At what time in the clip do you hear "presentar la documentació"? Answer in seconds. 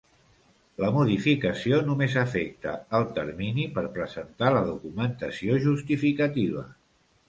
4.01-5.65